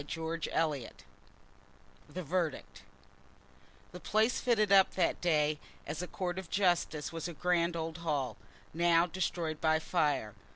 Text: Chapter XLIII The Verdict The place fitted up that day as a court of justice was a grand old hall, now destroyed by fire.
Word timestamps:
Chapter 0.01 0.39
XLIII 0.49 0.89
The 2.09 2.23
Verdict 2.23 2.81
The 3.91 3.99
place 3.99 4.41
fitted 4.41 4.71
up 4.71 4.95
that 4.95 5.21
day 5.21 5.59
as 5.85 6.01
a 6.01 6.07
court 6.07 6.39
of 6.39 6.49
justice 6.49 7.13
was 7.13 7.27
a 7.27 7.33
grand 7.33 7.75
old 7.75 7.99
hall, 7.99 8.35
now 8.73 9.05
destroyed 9.05 9.61
by 9.61 9.77
fire. 9.77 10.33